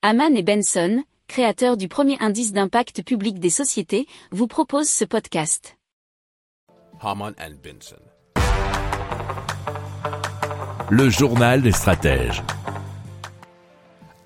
[0.00, 5.76] Haman et Benson, créateurs du premier indice d'impact public des sociétés, vous proposent ce podcast.
[7.00, 7.96] Haman and Benson.
[10.88, 12.44] Le journal des stratèges.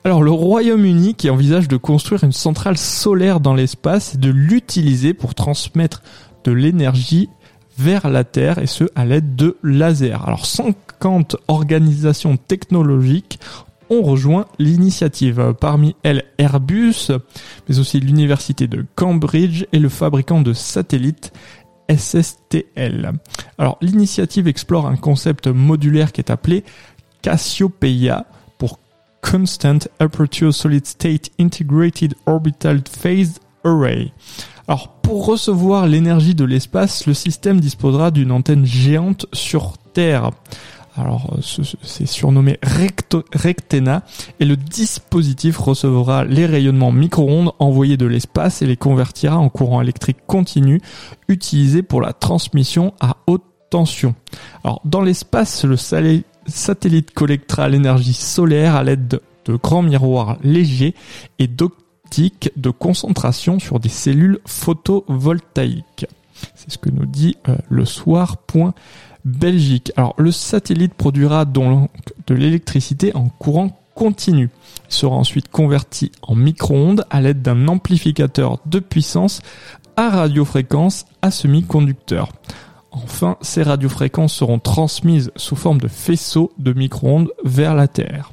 [0.05, 5.15] Alors le Royaume-Uni qui envisage de construire une centrale solaire dans l'espace et de l'utiliser
[5.15, 6.03] pour transmettre
[6.45, 7.31] de l'énergie
[7.79, 10.23] vers la Terre et ce à l'aide de lasers.
[10.27, 13.41] Alors 50 organisations technologiques
[14.01, 15.55] rejoint l'initiative.
[15.61, 17.11] Parmi elles Airbus,
[17.69, 21.33] mais aussi l'université de Cambridge et le fabricant de satellites
[21.95, 23.13] SSTL.
[23.59, 26.65] Alors l'initiative explore un concept modulaire qui est appelé
[27.21, 28.27] Cassiopeia
[28.59, 28.79] pour
[29.21, 34.13] Constant Aperture Solid State Integrated Orbital Phased Array.
[34.69, 40.31] Alors pour recevoir l'énergie de l'espace, le système disposera d'une antenne géante sur Terre.
[40.95, 44.03] Alors c'est surnommé Rectena
[44.41, 49.81] et le dispositif recevra les rayonnements micro-ondes envoyés de l'espace et les convertira en courant
[49.81, 50.83] électrique continu
[51.29, 54.15] utilisé pour la transmission à haute tension.
[54.65, 55.77] Alors dans l'espace, le
[56.47, 60.95] satellite collectera l'énergie solaire à l'aide de, grands miroirs légers
[61.39, 66.07] et d'optiques de concentration sur des cellules photovoltaïques.
[66.55, 68.73] C'est ce que nous dit euh, le soir.fr
[69.25, 69.93] Belgique.
[69.97, 71.91] Alors le satellite produira donc
[72.27, 74.51] de l'électricité en courant continu.
[74.89, 79.41] Il sera ensuite converti en micro-ondes à l'aide d'un amplificateur de puissance
[79.97, 82.33] à radiofréquence à semi-conducteur.
[82.91, 88.33] Enfin, ces radiofréquences seront transmises sous forme de faisceaux de micro-ondes vers la Terre.